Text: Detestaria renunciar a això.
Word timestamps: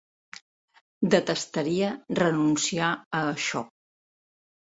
Detestaria 1.15 1.91
renunciar 2.21 2.89
a 3.19 3.23
això. 3.35 3.65